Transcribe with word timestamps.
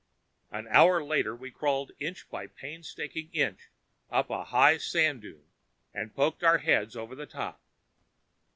An 0.49 0.67
hour 0.69 1.03
later, 1.03 1.35
we 1.35 1.51
crawled 1.51 1.91
inch 1.99 2.27
by 2.31 2.47
painstaking 2.47 3.29
inch 3.33 3.69
up 4.09 4.31
a 4.31 4.45
high 4.45 4.77
sand 4.77 5.21
dune 5.21 5.45
and 5.93 6.15
poked 6.15 6.43
our 6.43 6.57
heads 6.57 6.95
over 6.95 7.13
the 7.13 7.27
top. 7.27 7.61